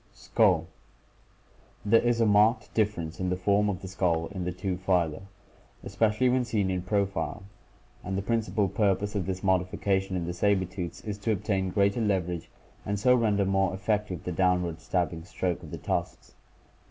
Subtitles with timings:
[0.15, 0.65] Skull*—
[1.85, 5.21] There is a marked difference in the form of the skull in the two phyla,
[5.83, 7.43] especially when seen in profile,
[8.03, 12.01] and the principal purpose of this modification in the saber tooths is to obtain greater
[12.01, 12.49] leverage
[12.83, 16.33] and so render more effective the downward stabbing stroke of the tusks.